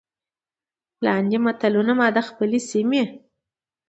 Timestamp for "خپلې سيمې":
2.27-3.03